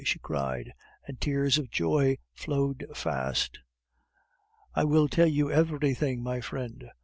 [0.03, 0.73] she cried,
[1.07, 3.59] and tears of joy flowed fast.
[4.73, 6.89] "I will tell you everything, my friend.